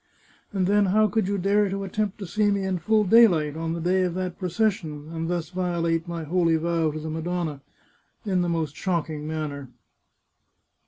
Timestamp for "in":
2.63-2.79, 8.25-8.41